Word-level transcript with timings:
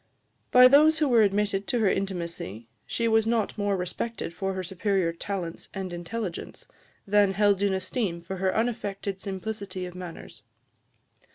By 0.49 0.67
those 0.67 0.97
who 0.97 1.07
were 1.07 1.21
admitted 1.21 1.67
to 1.67 1.79
her 1.81 1.87
intimacy, 1.87 2.67
she 2.87 3.07
was 3.07 3.27
not 3.27 3.55
more 3.55 3.77
respected 3.77 4.33
for 4.33 4.53
her 4.55 4.63
superior 4.63 5.13
talents 5.13 5.69
and 5.75 5.93
intelligence, 5.93 6.65
than 7.05 7.33
held 7.33 7.61
in 7.61 7.71
esteem 7.71 8.19
for 8.23 8.37
her 8.37 8.51
unaffected 8.57 9.21
simplicity 9.21 9.85
of 9.85 9.93
manners. 9.93 10.41